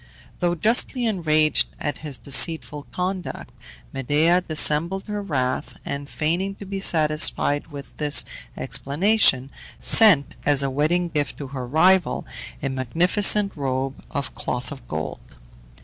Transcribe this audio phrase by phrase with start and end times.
[0.39, 3.51] Though justly enraged at his deceitful conduct,
[3.93, 8.25] Medea dissembled her wrath, and, feigning to be satisfied with this
[8.57, 12.25] explanation, sent, as a wedding gift to her rival,
[12.63, 15.35] a magnificent robe of cloth of gold.